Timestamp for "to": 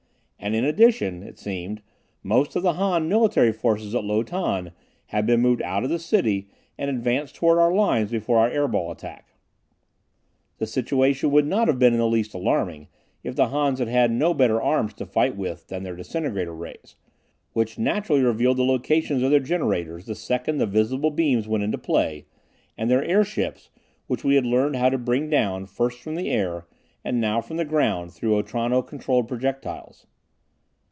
14.95-15.05, 24.89-24.97